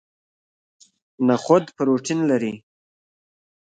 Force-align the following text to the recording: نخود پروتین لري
نخود 1.27 1.63
پروتین 1.77 2.19
لري 2.29 2.53